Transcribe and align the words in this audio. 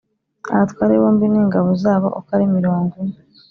abatware 0.53 0.93
bombi 1.01 1.25
n 1.29 1.35
ingabo 1.41 1.69
zabo 1.83 2.07
uko 2.19 2.29
ari 2.35 2.45
mirongo 2.55 2.91
ine 3.03 3.17